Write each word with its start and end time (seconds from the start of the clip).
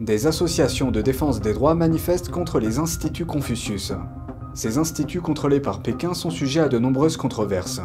Des 0.00 0.26
associations 0.26 0.90
de 0.90 1.00
défense 1.00 1.40
des 1.40 1.54
droits 1.54 1.74
manifestent 1.74 2.28
contre 2.28 2.60
les 2.60 2.78
instituts 2.78 3.24
Confucius. 3.24 3.94
Ces 4.52 4.76
instituts 4.76 5.22
contrôlés 5.22 5.58
par 5.58 5.80
Pékin 5.80 6.12
sont 6.12 6.28
sujets 6.28 6.60
à 6.60 6.68
de 6.68 6.78
nombreuses 6.78 7.16
controverses. 7.16 7.80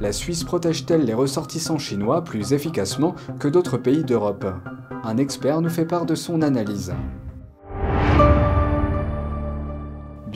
La 0.00 0.12
Suisse 0.12 0.42
protège-t-elle 0.42 1.04
les 1.04 1.12
ressortissants 1.12 1.76
chinois 1.76 2.24
plus 2.24 2.54
efficacement 2.54 3.14
que 3.38 3.46
d'autres 3.46 3.76
pays 3.76 4.04
d'Europe? 4.04 4.46
Un 5.04 5.18
expert 5.18 5.60
nous 5.60 5.68
fait 5.68 5.84
part 5.84 6.06
de 6.06 6.14
son 6.14 6.40
analyse. 6.40 6.94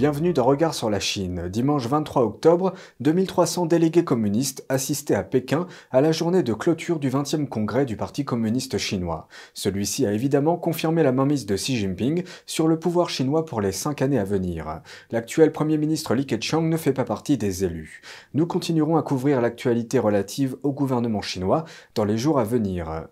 Bienvenue 0.01 0.33
dans 0.33 0.47
Regard 0.47 0.73
sur 0.73 0.89
la 0.89 0.99
Chine. 0.99 1.51
Dimanche 1.51 1.87
23 1.87 2.23
octobre, 2.23 2.73
2300 3.01 3.67
délégués 3.67 4.03
communistes 4.03 4.65
assistaient 4.71 5.15
à 5.15 5.23
Pékin 5.23 5.67
à 5.91 6.01
la 6.01 6.11
journée 6.11 6.43
de 6.43 6.55
clôture 6.55 6.99
du 6.99 7.11
20e 7.11 7.47
congrès 7.47 7.85
du 7.85 7.99
Parti 7.99 8.25
communiste 8.25 8.79
chinois. 8.79 9.29
Celui-ci 9.53 10.07
a 10.07 10.15
évidemment 10.15 10.57
confirmé 10.57 11.03
la 11.03 11.13
mainmise 11.13 11.45
de 11.45 11.55
Xi 11.55 11.77
Jinping 11.77 12.25
sur 12.47 12.67
le 12.67 12.79
pouvoir 12.79 13.11
chinois 13.11 13.45
pour 13.45 13.61
les 13.61 13.73
cinq 13.73 14.01
années 14.01 14.19
à 14.19 14.25
venir. 14.25 14.81
L'actuel 15.11 15.53
Premier 15.53 15.77
ministre 15.77 16.15
Li 16.15 16.25
Keqiang 16.25 16.63
ne 16.63 16.79
fait 16.79 16.95
pas 16.95 17.05
partie 17.05 17.37
des 17.37 17.67
élus. 17.67 18.01
Nous 18.33 18.47
continuerons 18.47 18.97
à 18.97 19.03
couvrir 19.03 19.43
l'actualité 19.43 19.99
relative 19.99 20.57
au 20.63 20.73
gouvernement 20.73 21.21
chinois 21.21 21.67
dans 21.95 22.07
les 22.07 22.17
jours 22.17 22.41
à 22.41 22.45
venir. 22.45 23.05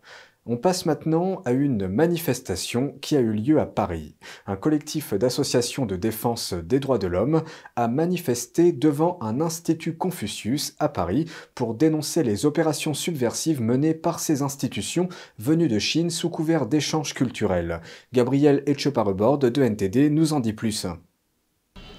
On 0.51 0.57
passe 0.57 0.87
maintenant 0.87 1.43
à 1.45 1.53
une 1.53 1.89
manifestation 1.89 2.95
qui 3.03 3.17
a 3.17 3.21
eu 3.21 3.35
lieu 3.35 3.61
à 3.61 3.67
Paris. 3.67 4.15
Un 4.47 4.57
collectif 4.57 5.13
d'associations 5.13 5.85
de 5.85 5.95
défense 5.95 6.55
des 6.55 6.81
droits 6.81 6.97
de 6.97 7.07
l'homme 7.07 7.43
a 7.77 7.87
manifesté 7.87 8.73
devant 8.73 9.19
un 9.21 9.43
institut 9.43 9.99
Confucius 9.99 10.75
à 10.79 10.89
Paris 10.89 11.27
pour 11.55 11.75
dénoncer 11.75 12.23
les 12.23 12.47
opérations 12.47 12.95
subversives 12.95 13.61
menées 13.61 13.93
par 13.93 14.21
ces 14.21 14.41
institutions 14.41 15.11
venues 15.39 15.69
de 15.69 15.79
Chine 15.79 16.09
sous 16.09 16.31
couvert 16.31 16.65
d'échanges 16.65 17.13
culturels. 17.13 17.83
Gabriel 18.15 18.63
Etcheparebord 18.65 19.37
de 19.37 19.63
NTD 19.63 20.09
nous 20.09 20.33
en 20.33 20.41
dit 20.41 20.55
plus. 20.55 20.87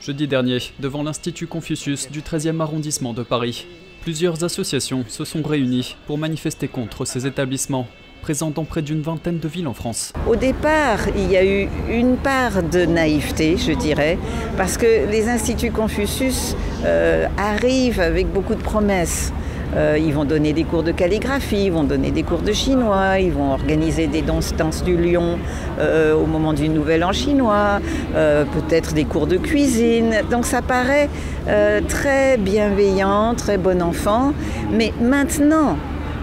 Jeudi 0.02 0.28
dernier, 0.28 0.58
devant 0.80 1.04
l'Institut 1.04 1.46
Confucius 1.46 2.10
du 2.10 2.22
13e 2.22 2.62
arrondissement 2.62 3.14
de 3.14 3.22
Paris, 3.22 3.68
plusieurs 4.02 4.44
associations 4.44 5.06
se 5.08 5.24
sont 5.24 5.44
réunies 5.44 5.98
pour 6.08 6.18
manifester 6.18 6.68
contre 6.68 7.06
ces 7.06 7.28
établissements 7.28 7.88
présent 8.20 8.52
dans 8.52 8.64
près 8.64 8.82
d'une 8.82 9.02
vingtaine 9.02 9.40
de 9.40 9.48
villes 9.48 9.68
en 9.68 9.74
France. 9.74 10.14
Au 10.28 10.36
départ, 10.36 11.00
il 11.16 11.32
y 11.32 11.38
a 11.38 11.46
eu 11.46 11.68
une 11.90 12.18
part 12.18 12.64
de 12.64 12.86
naïveté, 12.86 13.58
je 13.58 13.72
dirais, 13.72 14.18
parce 14.58 14.78
que 14.78 15.10
les 15.10 15.28
instituts 15.30 15.72
Confucius 15.72 16.56
euh, 16.86 17.28
arrivent 17.38 18.00
avec 18.00 18.32
beaucoup 18.32 18.56
de 18.56 18.62
promesses. 18.62 19.34
Euh, 19.76 20.00
ils 20.00 20.14
vont 20.14 20.26
donner 20.26 20.52
des 20.52 20.64
cours 20.64 20.82
de 20.82 20.92
calligraphie, 20.92 21.66
ils 21.66 21.72
vont 21.72 21.84
donner 21.84 22.10
des 22.10 22.24
cours 22.24 22.42
de 22.42 22.54
chinois, 22.54 23.20
ils 23.20 23.32
vont 23.32 23.52
organiser 23.52 24.08
des 24.08 24.24
danses, 24.24 24.54
du 24.84 24.98
lion 24.98 25.38
euh, 25.80 26.16
au 26.16 26.26
moment 26.26 26.54
du 26.54 26.70
nouvel 26.70 27.04
an 27.04 27.12
chinois, 27.12 27.80
peut-être 28.14 28.94
des 28.94 29.06
cours 29.06 29.28
de 29.28 29.38
cuisine. 29.38 30.16
Donc 30.32 30.46
ça 30.46 30.62
paraît 30.62 31.10
très 31.88 32.38
bienveillant, 32.38 33.36
très 33.36 33.58
bon 33.58 33.82
enfant. 33.82 34.34
Mais 34.72 34.92
maintenant, 35.00 35.78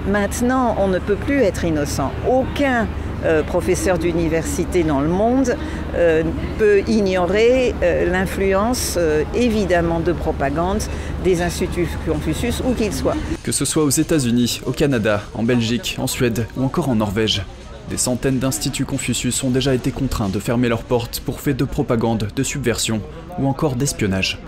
Maintenant, 0.07 0.77
on 0.79 0.89
ne 0.89 0.99
peut 0.99 1.17
plus 1.17 1.41
être 1.41 1.65
innocent. 1.65 2.13
Aucun 2.29 2.87
euh, 3.25 3.43
professeur 3.43 3.99
d'université 3.99 4.85
dans 4.85 5.01
le 5.01 5.09
monde 5.09 5.57
euh, 5.97 6.23
peut 6.59 6.83
ignorer 6.87 7.75
euh, 7.83 8.11
l'influence 8.11 8.99
évidemment 9.35 10.01
de 10.01 10.13
propagande 10.13 10.83
des 11.25 11.43
instituts 11.43 11.89
Confucius, 12.07 12.63
où 12.65 12.75
qu'ils 12.75 12.93
soient. 12.93 13.17
Que 13.43 13.53
ce 13.53 13.65
soit 13.65 13.83
aux 13.83 13.91
États-Unis, 13.91 14.61
au 14.65 14.73
Canada, 14.73 15.23
en 15.35 15.43
Belgique, 15.43 15.97
en 15.99 16.07
Suède 16.07 16.47
ou 16.57 16.63
encore 16.63 16.89
en 16.89 16.95
Norvège. 16.95 17.43
Des 17.91 17.97
centaines 17.97 18.39
d'instituts 18.39 18.85
Confucius 18.85 19.43
ont 19.43 19.51
déjà 19.51 19.75
été 19.75 19.91
contraints 19.91 20.29
de 20.29 20.39
fermer 20.39 20.69
leurs 20.69 20.83
portes 20.83 21.21
pour 21.25 21.41
faits 21.41 21.57
de 21.57 21.65
propagande, 21.65 22.29
de 22.35 22.43
subversion 22.43 23.01
ou 23.39 23.47
encore 23.47 23.77
d'espionnage. 23.77 24.39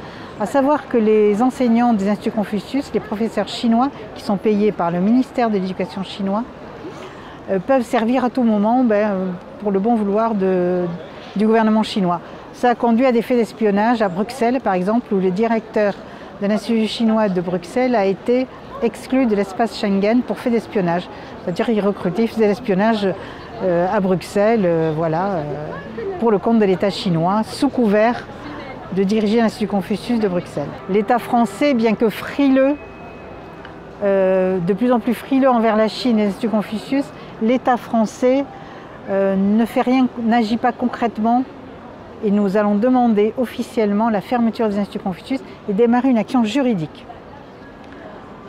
À 0.41 0.47
savoir 0.47 0.87
que 0.87 0.97
les 0.97 1.43
enseignants 1.43 1.95
des 1.95 2.09
instituts 2.09 2.31
Confucius, 2.31 2.93
les 2.95 3.01
professeurs 3.01 3.49
chinois 3.49 3.91
qui 4.15 4.23
sont 4.23 4.37
payés 4.37 4.71
par 4.71 4.93
le 4.93 5.01
ministère 5.01 5.51
de 5.51 5.55
l'Éducation 5.55 6.05
chinois, 6.05 6.45
euh, 7.51 7.59
peuvent 7.59 7.83
servir 7.83 8.25
à 8.25 8.31
tout 8.31 8.45
moment 8.45 8.85
ben, 8.85 9.11
euh, 9.11 9.27
pour 9.61 9.73
le 9.73 9.81
bon 9.81 9.97
vouloir 9.97 10.37
du 10.37 11.45
gouvernement 11.45 11.83
chinois. 11.83 12.21
Ça 12.53 12.71
a 12.71 12.75
conduit 12.77 13.05
à 13.05 13.11
des 13.11 13.21
faits 13.21 13.37
d'espionnage 13.37 14.01
à 14.01 14.09
Bruxelles, 14.09 14.61
par 14.63 14.75
exemple, 14.75 15.13
où 15.13 15.19
le 15.19 15.33
directeur 15.33 15.95
de 16.41 16.47
l'Institut 16.47 16.87
chinois 16.87 17.29
de 17.29 17.41
Bruxelles 17.41 17.97
a 17.97 18.05
été 18.05 18.47
exclu 18.81 19.27
de 19.27 19.35
l'espace 19.35 19.77
Schengen 19.77 20.23
pour 20.23 20.39
fait 20.39 20.51
d'espionnage. 20.51 21.09
C'est-à-dire 21.43 21.67
qu'il 21.67 21.81
recrutait, 21.81 22.23
il 22.23 22.29
faisait 22.29 22.47
l'espionnage 22.47 23.09
euh, 23.65 23.87
à 23.93 23.99
Bruxelles, 23.99 24.93
voilà, 24.95 25.43
pour 26.21 26.31
le 26.31 26.39
compte 26.39 26.61
de 26.61 26.65
l'État 26.65 26.91
chinois, 26.91 27.43
sous 27.43 27.71
couvert 27.71 28.25
de 28.97 29.03
diriger 29.03 29.39
l'Institut 29.39 29.67
Confucius 29.67 30.19
de 30.19 30.29
Bruxelles. 30.29 30.69
L'État 30.89 31.19
français, 31.19 31.75
bien 31.75 31.95
que 31.95 32.09
frileux, 32.09 32.77
euh, 34.03 34.59
de 34.59 34.73
plus 34.73 34.93
en 34.93 35.01
plus 35.01 35.15
frileux 35.15 35.51
envers 35.51 35.77
la 35.77 35.89
Chine 35.89 36.19
et 36.19 36.25
l'Institut 36.25 36.49
Confucius, 36.49 37.05
l'État 37.43 37.77
français 37.77 38.45
euh, 39.11 39.37
ne 39.37 39.65
fait 39.65 39.83
rien, 39.83 40.07
n'agit 40.23 40.57
pas 40.57 40.73
concrètement 40.73 41.45
et 42.25 42.31
nous 42.31 42.57
allons 42.57 42.75
demander 42.75 43.33
officiellement 43.39 44.09
la 44.11 44.21
fermeture 44.21 44.69
des 44.69 44.79
instituts 44.79 44.99
Confucius 44.99 45.41
et 45.69 45.73
démarrer 45.73 46.11
une 46.11 46.19
action 46.19 46.45
juridique. 46.45 47.07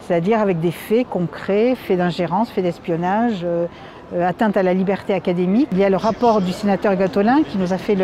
C'est-à-dire 0.02 0.40
avec 0.40 0.60
des 0.60 0.72
faits 0.72 1.08
concrets, 1.08 1.76
faits 1.76 1.98
d'ingérence, 1.98 2.50
faits 2.50 2.64
d'espionnage, 2.64 3.42
euh, 3.44 3.68
atteinte 4.18 4.58
à 4.58 4.64
la 4.64 4.74
liberté 4.74 5.14
académique. 5.14 5.70
Il 5.72 5.78
y 5.78 5.84
a 5.84 5.90
le 5.90 5.98
rapport 5.98 6.42
du 6.42 6.52
sénateur 6.52 6.96
Gatolin 6.96 7.44
qui 7.44 7.58
nous 7.58 7.74
a 7.74 7.78
fait 7.78 7.98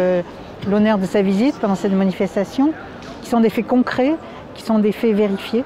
l'honneur 0.68 0.98
de 0.98 1.06
sa 1.06 1.22
visite 1.22 1.56
pendant 1.60 1.76
cette 1.76 1.94
manifestation, 1.94 2.74
qui 3.22 3.30
sont 3.30 3.40
des 3.40 3.50
faits 3.50 3.68
concrets, 3.68 4.16
qui 4.54 4.64
sont 4.64 4.80
des 4.80 4.92
faits 4.92 5.16
vérifiés. 5.16 5.64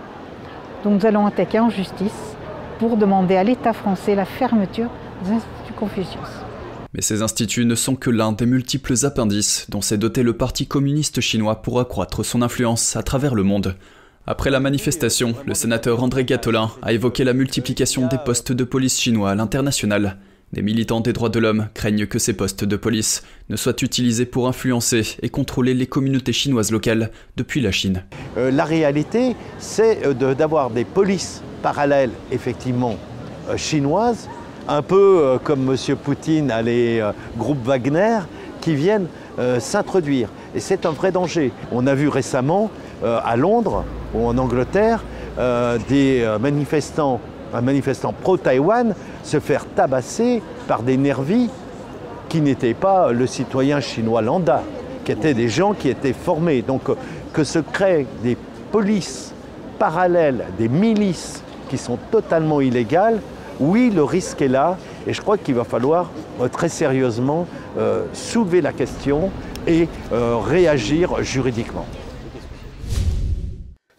Donc 0.83 1.01
nous 1.01 1.05
allons 1.05 1.25
attaquer 1.25 1.59
en 1.59 1.69
justice 1.69 2.35
pour 2.79 2.95
demander 2.95 3.35
à 3.35 3.43
l'État 3.43 3.73
français 3.73 4.15
la 4.15 4.25
fermeture 4.25 4.89
des 5.25 5.31
instituts 5.31 5.73
Confucius. 5.77 6.19
Mais 6.93 7.01
ces 7.01 7.21
instituts 7.21 7.65
ne 7.65 7.75
sont 7.75 7.95
que 7.95 8.09
l'un 8.09 8.31
des 8.31 8.45
multiples 8.45 8.95
appendices 9.03 9.67
dont 9.69 9.81
s'est 9.81 9.97
doté 9.97 10.23
le 10.23 10.33
Parti 10.33 10.65
communiste 10.65 11.21
chinois 11.21 11.61
pour 11.61 11.79
accroître 11.79 12.23
son 12.25 12.41
influence 12.41 12.95
à 12.95 13.03
travers 13.03 13.35
le 13.35 13.43
monde. 13.43 13.75
Après 14.25 14.49
la 14.49 14.59
manifestation, 14.59 15.35
le 15.45 15.53
sénateur 15.53 16.01
André 16.03 16.23
Gatolin 16.23 16.71
a 16.81 16.93
évoqué 16.93 17.23
la 17.23 17.33
multiplication 17.33 18.07
des 18.07 18.17
postes 18.17 18.51
de 18.51 18.63
police 18.63 18.99
chinois 18.99 19.31
à 19.31 19.35
l'international 19.35 20.17
des 20.53 20.61
militants 20.61 20.99
des 20.99 21.13
droits 21.13 21.29
de 21.29 21.39
l'homme 21.39 21.67
craignent 21.73 22.07
que 22.07 22.19
ces 22.19 22.33
postes 22.33 22.63
de 22.63 22.75
police 22.75 23.23
ne 23.49 23.55
soient 23.55 23.75
utilisés 23.81 24.25
pour 24.25 24.47
influencer 24.47 25.17
et 25.21 25.29
contrôler 25.29 25.73
les 25.73 25.85
communautés 25.85 26.33
chinoises 26.33 26.71
locales 26.71 27.11
depuis 27.37 27.61
la 27.61 27.71
Chine. 27.71 28.03
Euh, 28.37 28.49
la 28.51 28.65
réalité, 28.65 29.35
c'est 29.59 30.05
euh, 30.05 30.33
d'avoir 30.33 30.69
des 30.71 30.85
polices 30.85 31.43
parallèles, 31.61 32.11
effectivement, 32.31 32.95
euh, 33.49 33.57
chinoises, 33.57 34.27
un 34.67 34.81
peu 34.81 35.39
comme 35.43 35.71
M. 35.71 35.95
Poutine 35.95 36.51
a 36.51 36.61
les 36.61 37.01
groupes 37.39 37.65
Wagner, 37.65 38.19
qui 38.61 38.75
viennent 38.75 39.07
s'introduire. 39.57 40.29
Et 40.53 40.59
c'est 40.59 40.85
un 40.85 40.91
vrai 40.91 41.11
danger. 41.11 41.51
On 41.71 41.87
a 41.87 41.95
vu 41.95 42.07
récemment 42.07 42.69
à 43.03 43.35
Londres 43.35 43.83
ou 44.13 44.27
en 44.27 44.37
Angleterre 44.37 45.03
des 45.89 46.23
manifestants 46.39 47.19
un 47.53 47.61
manifestant 47.61 48.13
pro-Taïwan 48.13 48.93
se 49.23 49.39
faire 49.39 49.65
tabasser 49.65 50.41
par 50.67 50.83
des 50.83 50.97
nervis 50.97 51.49
qui 52.29 52.41
n'étaient 52.41 52.75
pas 52.75 53.11
le 53.11 53.27
citoyen 53.27 53.81
chinois 53.81 54.21
lambda, 54.21 54.63
qui 55.03 55.11
étaient 55.11 55.33
des 55.33 55.49
gens 55.49 55.73
qui 55.73 55.89
étaient 55.89 56.13
formés. 56.13 56.61
Donc 56.61 56.89
euh, 56.89 56.95
que 57.33 57.43
se 57.43 57.59
créent 57.59 58.05
des 58.23 58.37
polices 58.71 59.33
parallèles, 59.79 60.45
des 60.57 60.69
milices 60.69 61.43
qui 61.69 61.77
sont 61.77 61.97
totalement 62.11 62.61
illégales, 62.61 63.19
oui, 63.59 63.91
le 63.93 64.03
risque 64.03 64.41
est 64.41 64.47
là, 64.47 64.77
et 65.05 65.13
je 65.13 65.21
crois 65.21 65.37
qu'il 65.37 65.55
va 65.55 65.63
falloir 65.63 66.09
euh, 66.39 66.47
très 66.47 66.69
sérieusement 66.69 67.45
euh, 67.77 68.05
soulever 68.13 68.61
la 68.61 68.71
question 68.71 69.31
et 69.67 69.87
réagir 70.11 71.21
juridiquement. 71.21 71.85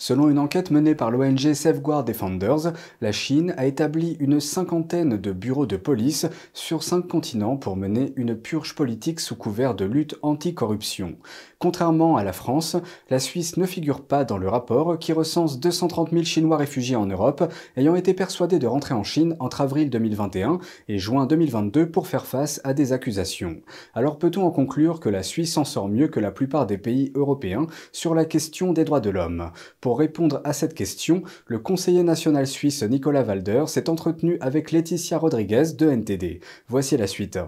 Selon 0.02 0.30
une 0.30 0.38
enquête 0.38 0.70
menée 0.70 0.94
par 0.94 1.10
l'ONG 1.10 1.52
Safeguard 1.52 2.04
Defenders, 2.04 2.72
la 3.02 3.12
Chine 3.12 3.52
a 3.58 3.66
établi 3.66 4.16
une 4.18 4.40
cinquantaine 4.40 5.18
de 5.18 5.30
bureaux 5.30 5.66
de 5.66 5.76
police 5.76 6.26
sur 6.54 6.82
cinq 6.82 7.06
continents 7.06 7.58
pour 7.58 7.76
mener 7.76 8.14
une 8.16 8.34
purge 8.34 8.74
politique 8.74 9.20
sous 9.20 9.36
couvert 9.36 9.74
de 9.74 9.84
lutte 9.84 10.16
anticorruption. 10.22 11.16
Contrairement 11.58 12.16
à 12.16 12.24
la 12.24 12.32
France, 12.32 12.78
la 13.10 13.18
Suisse 13.18 13.58
ne 13.58 13.66
figure 13.66 14.00
pas 14.00 14.24
dans 14.24 14.38
le 14.38 14.48
rapport 14.48 14.98
qui 14.98 15.12
recense 15.12 15.60
230 15.60 16.12
000 16.12 16.24
Chinois 16.24 16.56
réfugiés 16.56 16.96
en 16.96 17.04
Europe 17.04 17.52
ayant 17.76 17.94
été 17.94 18.14
persuadés 18.14 18.58
de 18.58 18.66
rentrer 18.66 18.94
en 18.94 19.04
Chine 19.04 19.36
entre 19.38 19.60
avril 19.60 19.90
2021 19.90 20.60
et 20.88 20.98
juin 20.98 21.26
2022 21.26 21.90
pour 21.90 22.06
faire 22.06 22.24
face 22.24 22.62
à 22.64 22.72
des 22.72 22.94
accusations. 22.94 23.60
Alors 23.92 24.18
peut-on 24.18 24.46
en 24.46 24.50
conclure 24.50 24.98
que 24.98 25.10
la 25.10 25.22
Suisse 25.22 25.58
en 25.58 25.66
sort 25.66 25.90
mieux 25.90 26.08
que 26.08 26.20
la 26.20 26.30
plupart 26.30 26.66
des 26.66 26.78
pays 26.78 27.12
européens 27.14 27.66
sur 27.92 28.14
la 28.14 28.24
question 28.24 28.72
des 28.72 28.84
droits 28.84 29.00
de 29.00 29.10
l'homme? 29.10 29.50
Répondre 29.98 30.40
à 30.44 30.52
cette 30.52 30.74
question, 30.74 31.22
le 31.46 31.58
conseiller 31.58 32.02
national 32.02 32.46
suisse 32.46 32.82
Nicolas 32.82 33.22
Walder 33.22 33.64
s'est 33.66 33.88
entretenu 33.88 34.36
avec 34.40 34.70
Laetitia 34.70 35.18
Rodriguez 35.18 35.72
de 35.78 35.90
NTD. 35.90 36.40
Voici 36.68 36.96
la 36.96 37.06
suite. 37.06 37.38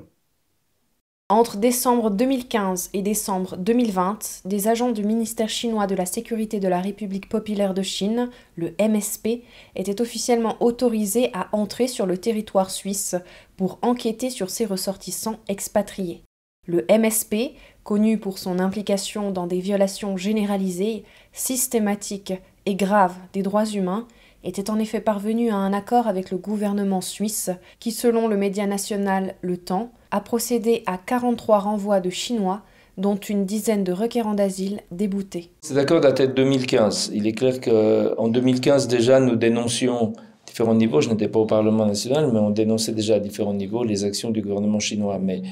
Entre 1.29 1.57
décembre 1.57 2.11
2015 2.11 2.91
et 2.93 3.01
décembre 3.01 3.57
2020, 3.57 4.43
des 4.45 4.69
agents 4.69 4.93
du 4.93 5.03
ministère 5.03 5.49
chinois 5.49 5.87
de 5.87 5.95
la 5.95 6.05
Sécurité 6.05 6.61
de 6.61 6.69
la 6.69 6.79
République 6.79 7.31
populaire 7.31 7.73
de 7.73 7.81
Chine, 7.81 8.29
le 8.55 8.75
MSP, 8.79 9.43
étaient 9.75 10.03
officiellement 10.03 10.57
autorisés 10.61 11.31
à 11.33 11.49
entrer 11.53 11.87
sur 11.87 12.05
le 12.05 12.19
territoire 12.19 12.71
suisse 12.71 13.17
pour 13.57 13.79
enquêter 13.81 14.29
sur 14.29 14.51
ces 14.51 14.67
ressortissants 14.67 15.39
expatriés. 15.49 16.23
Le 16.67 16.85
MSP, 16.91 17.57
connu 17.83 18.19
pour 18.19 18.39
son 18.39 18.59
implication 18.59 19.31
dans 19.31 19.47
des 19.47 19.61
violations 19.61 20.19
généralisées, 20.19 21.03
systématiques 21.33 22.35
et 22.67 22.75
graves 22.75 23.17
des 23.33 23.43
droits 23.43 23.67
humains, 23.67 24.07
était 24.45 24.71
en 24.71 24.79
effet 24.79 25.01
parvenu 25.01 25.51
à 25.51 25.57
un 25.57 25.73
accord 25.73 26.07
avec 26.07 26.31
le 26.31 26.37
gouvernement 26.37 27.01
suisse 27.01 27.51
qui, 27.79 27.93
selon 27.93 28.29
le 28.29 28.37
média 28.37 28.67
national 28.67 29.35
Le 29.41 29.57
Temps, 29.57 29.93
a 30.11 30.21
procédé 30.21 30.83
à 30.87 30.99
43 30.99 31.61
renvois 31.61 32.01
de 32.01 32.11
Chinois, 32.11 32.63
dont 32.99 33.17
une 33.17 33.47
dizaine 33.47 33.85
de 33.85 33.93
requérants 33.93 34.35
d'asile 34.35 34.81
déboutés. 34.91 35.51
Cet 35.63 35.79
accord 35.79 36.01
date 36.01 36.21
de 36.21 36.27
2015. 36.27 37.13
Il 37.15 37.27
est 37.27 37.33
clair 37.33 37.61
qu'en 37.61 38.29
2015 38.29 38.89
déjà, 38.89 39.21
nous 39.21 39.37
dénoncions 39.37 40.13
à 40.13 40.47
différents 40.47 40.75
niveaux, 40.75 41.01
je 41.01 41.09
n'étais 41.09 41.29
pas 41.29 41.39
au 41.39 41.47
Parlement 41.47 41.87
national, 41.87 42.31
mais 42.33 42.39
on 42.39 42.51
dénonçait 42.51 42.93
déjà 42.93 43.15
à 43.15 43.19
différents 43.21 43.55
niveaux 43.55 43.85
les 43.85 44.05
actions 44.05 44.31
du 44.31 44.43
gouvernement 44.43 44.81
chinois. 44.81 45.19
Mais 45.19 45.43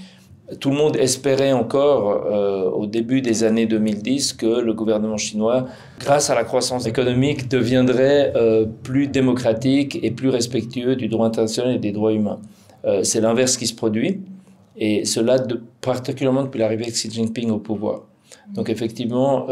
tout 0.58 0.70
le 0.70 0.76
monde 0.76 0.96
espérait 0.96 1.52
encore, 1.52 2.26
euh, 2.26 2.68
au 2.70 2.86
début 2.86 3.20
des 3.20 3.44
années 3.44 3.66
2010, 3.66 4.32
que 4.32 4.60
le 4.60 4.72
gouvernement 4.72 5.16
chinois, 5.16 5.66
grâce 6.00 6.30
à 6.30 6.34
la 6.34 6.44
croissance 6.44 6.86
économique, 6.86 7.48
deviendrait 7.48 8.32
euh, 8.34 8.66
plus 8.82 9.06
démocratique 9.06 9.98
et 10.02 10.10
plus 10.10 10.28
respectueux 10.28 10.96
du 10.96 11.08
droit 11.08 11.26
international 11.26 11.76
et 11.76 11.78
des 11.78 11.92
droits 11.92 12.12
humains. 12.12 12.40
Euh, 12.84 13.04
c'est 13.04 13.20
l'inverse 13.20 13.56
qui 13.56 13.66
se 13.66 13.74
produit 13.74 14.20
et 14.76 15.04
cela 15.04 15.36
particulièrement 15.80 16.42
depuis 16.42 16.58
l'arrivée 16.58 16.86
de 16.86 16.90
Xi 16.90 17.10
Jinping 17.10 17.50
au 17.50 17.58
pouvoir. 17.58 18.02
Donc 18.54 18.70
effectivement, 18.70 19.46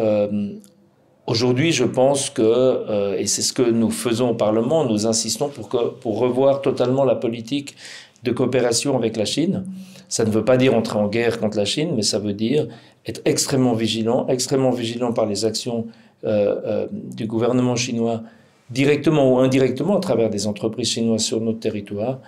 aujourd'hui, 1.26 1.72
je 1.72 1.84
pense 1.84 2.30
que, 2.30 3.14
et 3.18 3.26
c'est 3.26 3.42
ce 3.42 3.52
que 3.52 3.62
nous 3.62 3.90
faisons 3.90 4.30
au 4.30 4.34
Parlement, 4.34 4.84
nous 4.84 5.06
insistons 5.06 5.48
pour, 5.48 5.68
que, 5.68 5.90
pour 6.00 6.18
revoir 6.18 6.62
totalement 6.62 7.04
la 7.04 7.14
politique 7.14 7.76
de 8.22 8.32
coopération 8.32 8.96
avec 8.96 9.16
la 9.16 9.24
Chine. 9.24 9.64
Ça 10.08 10.24
ne 10.24 10.30
veut 10.30 10.44
pas 10.44 10.56
dire 10.56 10.74
entrer 10.74 10.98
en 10.98 11.08
guerre 11.08 11.38
contre 11.38 11.56
la 11.56 11.64
Chine, 11.64 11.92
mais 11.94 12.02
ça 12.02 12.18
veut 12.18 12.32
dire 12.32 12.66
être 13.06 13.20
extrêmement 13.24 13.74
vigilant, 13.74 14.26
extrêmement 14.28 14.70
vigilant 14.70 15.12
par 15.12 15.26
les 15.26 15.44
actions 15.44 15.86
euh, 16.24 16.56
euh 16.64 16.86
du 16.90 17.26
gouvernement 17.26 17.76
chinois, 17.76 18.22
directement 18.70 19.32
ou 19.32 19.38
indirectement 19.38 19.96
à 19.96 20.00
travers 20.00 20.30
des 20.30 20.46
entreprises 20.46 20.90
chinoises 20.90 21.22
sur 21.22 21.40
notre 21.40 21.60
territoire, 21.60 22.20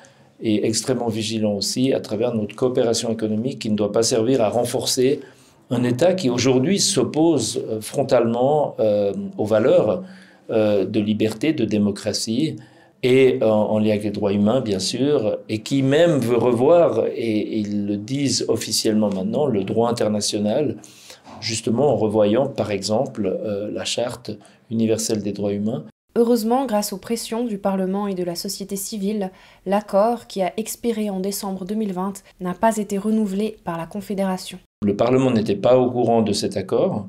et 0.43 0.67
extrêmement 0.67 1.09
vigilant 1.09 1.55
aussi 1.55 1.93
à 1.93 2.00
travers 2.00 2.35
notre 2.35 2.55
coopération 2.55 3.11
économique 3.11 3.59
qui 3.59 3.71
ne 3.71 3.77
doit 3.77 3.93
pas 3.93 4.03
servir 4.03 4.41
à 4.43 4.49
renforcer 4.49 5.21
un 5.71 5.82
État 5.85 6.15
qui 6.15 6.31
aujourd'hui 6.31 6.79
s'oppose 6.79 7.62
euh, 7.69 7.81
frontalement 7.81 8.77
aux 9.38 9.44
valeurs 9.44 10.03
de 10.50 10.99
liberté, 10.99 11.53
de 11.53 11.65
démocratie 11.65 12.56
et 13.02 13.43
en, 13.43 13.79
lien 13.79 13.91
avec 13.91 14.05
les 14.05 14.11
droits 14.11 14.32
humains, 14.32 14.61
bien 14.61 14.79
sûr, 14.79 15.38
et 15.49 15.61
qui 15.61 15.82
même 15.82 16.19
veut 16.19 16.37
revoir, 16.37 17.06
et, 17.06 17.58
ils 17.58 17.87
le 17.87 17.97
disent 17.97 18.44
officiellement 18.49 19.11
maintenant, 19.11 19.47
le 19.47 19.64
droit 19.64 19.88
international, 19.88 20.76
justement 21.41 21.88
en 21.88 21.97
revoyant, 21.97 22.47
par 22.47 22.70
exemple, 22.70 23.38
la 23.73 23.85
charte 23.85 24.32
universelle 24.70 25.23
des 25.23 25.32
droits 25.32 25.52
humains. 25.52 25.85
Heureusement, 26.17 26.67
grâce 26.67 26.93
aux 26.93 26.99
pressions 26.99 27.44
du 27.44 27.56
Parlement 27.56 28.08
et 28.08 28.14
de 28.14 28.25
la 28.25 28.35
société 28.35 28.75
civile, 28.75 29.31
l'accord, 29.64 30.26
qui 30.26 30.43
a 30.43 30.53
expiré 30.56 31.08
en 31.08 31.20
décembre 31.20 31.64
2020, 31.64 32.25
n'a 32.41 32.55
pas 32.55 32.79
été 32.79 32.99
renouvelé 32.99 33.56
par 33.64 33.79
la 33.79 33.87
Confédération. 33.87 34.58
Le 34.85 34.96
Parlement 34.96 35.31
n'était 35.31 35.56
pas 35.56 35.79
au 35.79 35.88
courant 35.88 36.23
de 36.23 36.32
cet 36.32 36.56
accord. 36.56 37.06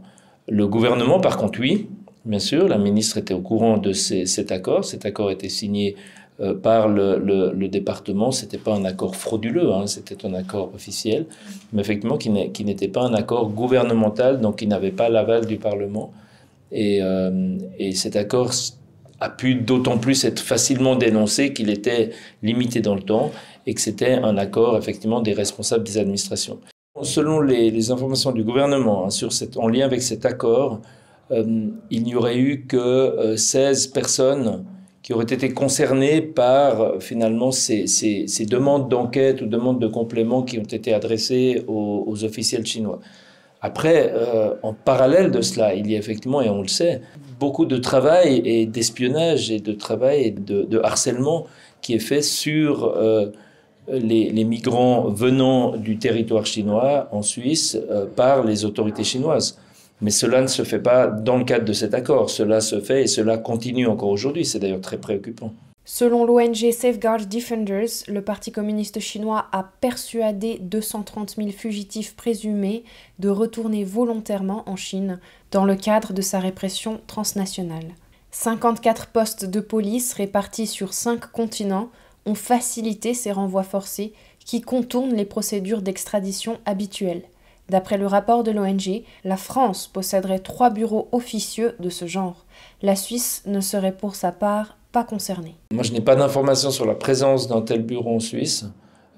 Le 0.48 0.68
gouvernement, 0.68 1.20
par 1.20 1.38
contre, 1.38 1.60
oui, 1.60 1.90
bien 2.26 2.40
sûr. 2.40 2.68
La 2.68 2.78
ministre 2.78 3.18
était 3.18 3.34
au 3.34 3.42
courant 3.42 3.78
de 3.78 3.94
cet 3.94 4.52
accord. 4.52 4.86
Cet 4.86 5.06
accord 5.06 5.32
était 5.32 5.50
signé 5.50 5.96
euh, 6.40 6.54
par 6.54 6.88
le, 6.88 7.68
département. 7.68 8.32
Ce 8.32 8.44
n'était 8.44 8.58
pas 8.58 8.74
un 8.74 8.86
accord 8.86 9.16
frauduleux, 9.16 9.72
hein, 9.74 9.88
c'était 9.88 10.26
un 10.26 10.34
accord 10.34 10.72
officiel, 10.74 11.26
mais 11.74 11.82
effectivement 11.82 12.18
qui 12.18 12.30
n'était 12.30 12.88
pas 12.88 13.04
un 13.04 13.14
accord 13.14 13.50
gouvernemental, 13.50 14.42
donc 14.42 14.58
qui 14.58 14.68
n'avait 14.68 14.92
pas 14.92 15.10
l'aval 15.10 15.46
du 15.46 15.58
Parlement. 15.58 16.12
Et, 16.72 17.00
euh, 17.02 17.58
et 17.78 17.92
cet 17.94 18.16
accord 18.16 18.52
a 19.20 19.30
pu 19.30 19.56
d'autant 19.56 19.98
plus 20.00 20.26
être 20.26 20.40
facilement 20.40 20.96
dénoncé 20.96 21.54
qu'il 21.54 21.70
était 21.70 22.10
limité 22.42 22.82
dans 22.82 22.96
le 22.96 23.04
temps 23.04 23.32
et 23.68 23.74
que 23.74 23.82
c'était 23.82 24.14
un 24.14 24.38
accord 24.38 24.78
effectivement 24.78 25.22
des 25.22 25.34
responsables 25.34 25.84
des 25.84 25.98
administrations. 25.98 26.60
Selon 27.04 27.40
les, 27.40 27.92
informations 27.92 28.32
du 28.32 28.44
gouvernement 28.44 29.08
hein, 29.08 29.28
en 29.56 29.68
lien 29.68 29.86
avec 29.86 30.02
cet 30.02 30.26
accord, 30.26 30.82
il 31.32 32.04
n'y 32.04 32.16
aurait 32.16 32.38
eu 32.38 32.66
que 32.66 33.36
16 33.38 33.88
euh, 33.88 33.94
personnes 33.94 34.66
qui 35.02 35.14
auraient 35.14 35.24
été 35.24 35.50
concernées 35.54 36.22
par 36.22 37.02
finalement 37.02 37.52
ces, 37.52 37.86
demandes 38.50 38.90
d'enquête 38.90 39.42
ou 39.42 39.46
demandes 39.46 39.80
de 39.80 39.88
complément 39.88 40.44
qui 40.44 40.60
ont 40.60 40.64
été 40.64 40.94
adressées 40.94 41.64
aux, 41.68 42.24
officiels 42.24 42.66
chinois. 42.66 43.00
Après, 43.62 44.12
euh, 44.14 44.56
en 44.64 44.74
parallèle 44.74 45.32
de 45.32 45.42
cela, 45.42 45.76
il 45.76 45.90
y 45.90 45.96
a 45.96 46.00
effectivement, 46.00 46.42
et 46.42 46.50
on 46.50 46.62
le 46.62 46.68
sait, 46.68 47.02
beaucoup 47.40 47.66
de 47.66 47.78
travail 47.78 48.42
et 48.46 48.66
d'espionnage 48.66 49.52
et 49.52 49.60
de 49.60 49.74
travail 49.74 50.22
et 50.24 50.32
de, 50.32 50.80
harcèlement 50.84 51.48
qui 51.82 51.94
est 51.94 52.00
fait 52.00 52.22
sur 52.22 52.86
euh, 52.86 53.32
les, 53.88 54.44
migrants 54.44 55.10
venant 55.10 55.76
du 55.76 55.98
territoire 55.98 56.46
chinois 56.46 57.08
en 57.12 57.22
Suisse 57.22 57.78
euh, 57.90 58.06
par 58.06 58.44
les 58.44 58.66
autorités 58.66 59.04
chinoises. 59.04 59.58
Mais 60.02 60.12
cela 60.12 60.42
ne 60.42 60.48
se 60.48 60.64
fait 60.64 60.80
pas 60.80 61.08
dans 61.08 61.38
le 61.38 61.46
cadre 61.46 61.66
de 61.66 61.74
cet 61.74 61.94
accord. 61.94 62.30
Cela 62.30 62.60
se 62.60 62.80
fait 62.80 63.04
et 63.04 63.08
cela 63.08 63.38
continue 63.38 63.88
encore 63.88 64.10
aujourd'hui. 64.10 64.46
C'est 64.46 64.60
d'ailleurs 64.60 64.82
très 64.82 64.98
préoccupant. 64.98 65.54
Selon 65.86 66.26
l'ONG 66.26 66.72
Safeguard 66.72 67.26
Defenders, 67.26 67.90
le 68.08 68.22
Parti 68.22 68.52
communiste 68.52 69.00
chinois 69.00 69.48
a 69.52 69.64
persuadé 69.82 70.60
230 70.62 71.36
000 71.38 71.50
fugitifs 71.50 72.16
présumés 72.16 72.84
de 73.20 73.30
retourner 73.30 73.84
volontairement 73.84 74.64
en 74.70 74.76
Chine 74.76 75.20
dans 75.52 75.66
le 75.66 75.76
cadre 75.76 76.14
de 76.14 76.22
sa 76.22 76.40
répression 76.40 77.02
transnationale. 77.08 77.96
54 78.32 79.08
postes 79.08 79.46
de 79.46 79.60
police 79.60 80.14
répartis 80.14 80.68
sur 80.68 80.94
5 80.94 81.32
continents 81.32 81.90
ont 82.26 82.36
facilité 82.36 83.14
ces 83.14 83.32
renvois 83.32 83.64
forcés 83.64 84.14
qui 84.46 84.62
contournent 84.62 85.16
les 85.16 85.26
procédures 85.26 85.82
d'extradition 85.82 86.60
habituelles. 86.66 87.24
D'après 87.72 87.98
le 87.98 88.06
rapport 88.06 88.44
de 88.44 88.52
l'ONG, 88.52 89.04
la 89.24 89.38
France 89.38 89.88
posséderait 89.88 90.40
trois 90.40 90.72
bureaux 90.72 91.08
officieux 91.14 91.74
de 91.80 91.90
ce 91.90 92.06
genre. 92.06 92.46
La 92.82 92.98
Suisse 92.98 93.44
ne 93.46 93.62
serait 93.62 93.94
pour 93.94 94.16
sa 94.16 94.34
part 94.34 94.76
pas 94.92 95.06
concernés. 95.06 95.56
Moi, 95.72 95.84
je 95.84 95.94
n'ai 95.94 96.02
pas 96.02 96.18
d'informations 96.18 96.72
sur 96.72 96.86
la 96.86 96.96
présence 96.96 97.48
d'un 97.48 97.62
tel 97.62 97.84
bureau 97.84 98.14
en 98.14 98.20
Suisse. 98.20 98.66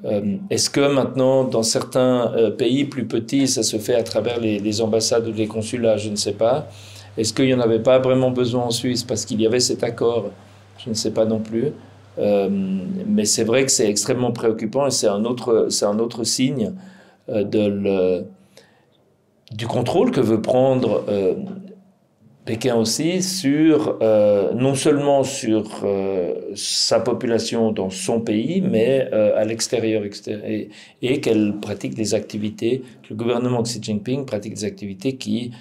Euh, 0.05 0.37
est-ce 0.51 0.69
que 0.69 0.81
maintenant, 0.81 1.45
dans 1.45 1.63
certains 1.63 2.31
euh, 2.35 2.51
pays 2.51 2.85
plus 2.85 3.05
petits, 3.05 3.47
ça 3.47 3.63
se 3.63 3.77
fait 3.77 3.95
à 3.95 4.03
travers 4.03 4.39
les, 4.39 4.81
ambassades 4.81 5.27
ou 5.27 5.33
les 5.33 5.47
consulats? 5.47 5.97
Je 5.97 6.11
ne 6.11 6.15
sais 6.15 6.33
pas. 6.33 6.67
Est-ce 7.17 7.33
qu'il 7.33 7.45
n'y 7.45 7.55
en 7.55 7.59
avait 7.59 7.81
pas 7.81 7.97
vraiment 7.97 8.29
besoin 8.29 8.65
en 8.65 8.71
Suisse 8.71 9.03
parce 9.03 9.25
qu'il 9.25 9.41
y 9.41 9.47
avait 9.47 9.61
cet 9.61 9.83
accord? 9.83 10.29
Je 10.77 10.91
ne 10.91 10.93
sais 10.93 11.11
pas 11.11 11.25
non 11.25 11.39
plus. 11.39 11.71
Euh, 12.19 12.49
mais 12.51 13.25
c'est 13.25 13.45
vrai 13.45 13.65
que 13.65 13.71
c'est 13.71 13.89
extrêmement 13.89 14.31
préoccupant 14.31 14.85
et 14.85 14.91
c'est 14.91 15.07
un 15.07 15.25
autre, 15.25 15.69
un 15.81 15.97
autre 15.97 16.23
signe 16.23 16.71
de 17.29 17.67
le, 17.67 18.25
du 19.51 19.67
contrôle 19.67 20.11
que 20.11 20.21
veut 20.21 20.41
prendre 20.41 21.03
Pékin 22.45 22.75
aussi 22.75 23.23
sur 23.23 23.99
euh, 24.01 24.53
non 24.53 24.75
seulement 24.75 25.23
sur 25.23 25.63
euh, 25.85 26.33
sa 26.55 26.99
population 26.99 27.71
dans 27.71 27.89
son 27.89 28.19
pays, 28.19 28.59
mais 28.59 29.07
euh, 29.13 29.39
à 29.39 29.45
l'extérieur 29.45 30.03
et, 30.27 30.69
et 31.01 31.21
qu'elle 31.21 31.53
pratique 31.61 31.95
des 31.95 32.13
activités, 32.13 32.83
que 33.03 33.11
le 33.11 33.15
gouvernement 33.15 33.63
Xi 33.63 33.81
Jinping 33.81 34.25
pratique 34.25 34.55
des 34.55 34.65
activités 34.65 35.15
qui 35.15 35.51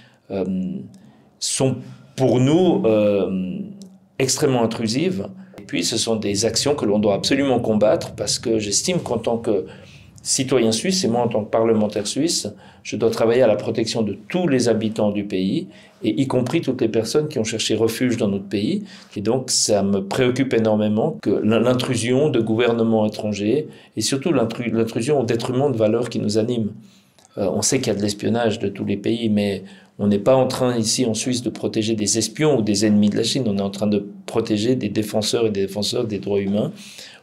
sont 1.38 1.76
pour 2.16 2.40
nous 2.40 2.82
extrêmement 4.18 4.64
intrusives. 4.64 5.28
Et 5.58 5.62
puis 5.62 5.84
ce 5.84 5.98
sont 5.98 6.16
des 6.16 6.46
actions 6.46 6.74
que 6.74 6.86
l'on 6.86 6.98
doit 6.98 7.14
absolument 7.14 7.60
combattre 7.60 8.14
parce 8.14 8.38
que 8.38 8.58
j'estime 8.58 9.00
qu'en 9.00 9.18
tant 9.18 9.36
que 9.36 9.66
citoyen 10.22 10.72
suisse 10.72 11.04
et 11.04 11.08
moi 11.08 11.22
en 11.22 11.28
tant 11.28 11.44
que 11.44 11.50
parlementaire 11.50 12.06
suisse, 12.06 12.48
je 12.82 12.96
dois 12.96 13.10
travailler 13.10 13.42
à 13.42 13.46
la 13.46 13.56
protection 13.56 14.02
de 14.02 14.16
tous 14.28 14.48
les 14.48 14.68
habitants 14.68 15.10
du 15.10 15.24
pays, 15.24 15.68
et 16.04 16.20
y 16.20 16.26
compris 16.26 16.60
toutes 16.60 16.80
les 16.80 16.88
personnes 16.88 17.28
qui 17.28 17.38
ont 17.38 17.44
cherché 17.44 17.76
refuge 17.76 18.16
dans 18.16 18.28
notre 18.28 18.48
pays. 18.48 18.84
Et 19.16 19.20
donc 19.20 19.50
ça 19.50 19.82
me 19.82 20.00
préoccupe 20.00 20.52
énormément 20.52 21.16
que 21.22 21.30
l'intrusion 21.30 22.28
de 22.28 22.40
gouvernements 22.40 23.06
étrangers, 23.06 23.68
et 23.96 24.00
surtout 24.00 24.32
l'intrusion 24.32 25.20
au 25.20 25.24
détriment 25.24 25.70
de 25.70 25.76
valeurs 25.76 26.08
qui 26.08 26.18
nous 26.18 26.38
animent. 26.38 26.72
Euh, 27.38 27.48
on 27.52 27.62
sait 27.62 27.78
qu'il 27.78 27.88
y 27.88 27.90
a 27.90 27.94
de 27.94 28.02
l'espionnage 28.02 28.58
de 28.58 28.68
tous 28.68 28.84
les 28.84 28.96
pays, 28.96 29.28
mais 29.28 29.62
on 29.98 30.06
n'est 30.08 30.18
pas 30.18 30.34
en 30.34 30.46
train 30.46 30.76
ici 30.76 31.06
en 31.06 31.14
Suisse 31.14 31.42
de 31.42 31.50
protéger 31.50 31.94
des 31.94 32.18
espions 32.18 32.58
ou 32.58 32.62
des 32.62 32.84
ennemis 32.84 33.10
de 33.10 33.16
la 33.16 33.22
Chine, 33.22 33.44
on 33.46 33.56
est 33.56 33.62
en 33.62 33.70
train 33.70 33.86
de 33.86 34.04
protéger 34.26 34.74
des 34.74 34.88
défenseurs 34.88 35.46
et 35.46 35.50
des 35.50 35.62
défenseurs 35.62 36.04
des 36.04 36.18
droits 36.18 36.40
humains 36.40 36.72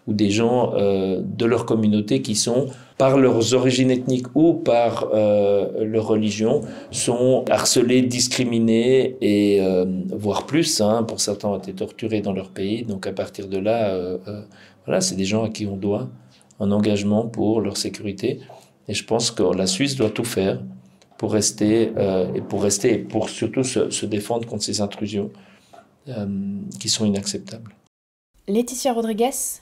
ou 0.10 0.14
des 0.14 0.32
gens 0.32 0.74
de 0.74 1.46
leur 1.46 1.66
communauté 1.66 2.22
qui 2.22 2.36
sont 2.36 2.68
par 3.00 3.18
leurs 3.18 3.54
origines 3.54 3.92
ethniques 3.92 4.28
ou 4.36 4.54
par 4.54 5.08
euh, 5.14 5.86
leur 5.86 6.06
religion, 6.06 6.64
sont 6.92 7.46
harcelés, 7.50 8.02
discriminés 8.02 9.16
et 9.22 9.62
euh, 9.62 9.86
voire 10.12 10.46
plus. 10.46 10.82
Hein, 10.82 11.04
pour 11.04 11.22
certains 11.22 11.48
ont 11.48 11.58
été 11.58 11.72
torturés 11.72 12.20
dans 12.20 12.34
leur 12.34 12.50
pays. 12.50 12.84
Donc 12.84 13.08
à 13.08 13.14
partir 13.14 13.48
de 13.48 13.58
là, 13.58 13.92
euh, 13.92 14.18
voilà, 14.86 15.00
c'est 15.00 15.16
des 15.16 15.24
gens 15.24 15.46
à 15.46 15.50
qui 15.50 15.66
on 15.66 15.78
doit 15.78 16.10
un 16.60 16.74
engagement 16.74 17.26
pour 17.26 17.62
leur 17.62 17.78
sécurité. 17.78 18.42
Et 18.90 18.94
je 18.94 19.06
pense 19.06 19.32
que 19.32 19.44
la 19.44 19.66
Suisse 19.66 19.96
doit 19.96 20.10
tout 20.10 20.26
faire 20.26 20.62
pour 21.18 21.32
rester 21.32 21.94
et 22.36 22.42
pour 22.42 22.64
rester 22.64 22.96
et 22.96 22.98
pour 22.98 23.30
surtout 23.30 23.64
se 23.64 24.06
défendre 24.06 24.46
contre 24.46 24.64
ces 24.64 24.82
intrusions 24.82 25.30
qui 26.80 26.90
sont 26.90 27.06
inacceptables. 27.06 27.76
Laetitia 28.48 28.94
Rodriguez, 28.94 29.62